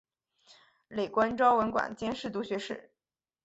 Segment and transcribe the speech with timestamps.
[0.87, 2.91] 累官昭文馆兼侍读学士。